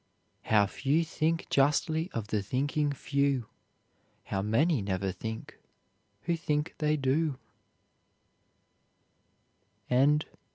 "How 0.41 0.65
few 0.65 1.03
think 1.03 1.47
justly 1.51 2.09
of 2.11 2.29
the 2.29 2.41
thinking 2.41 2.91
few: 2.91 3.45
How 4.23 4.41
many 4.41 4.81
never 4.81 5.11
think 5.11 5.59
who 6.23 6.35
think 6.35 6.73
they 6.79 6.97
do." 6.97 7.37